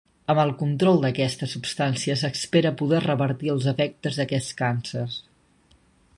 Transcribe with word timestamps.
Amb 0.33 0.39
el 0.43 0.51
control 0.61 1.03
d'aquesta 1.03 1.49
substància 1.51 2.15
s'espera 2.23 2.73
poder 2.81 3.03
revertir 3.07 3.53
els 3.57 3.69
efectes 3.75 4.19
d'aquests 4.23 4.61
càncers. 4.65 5.21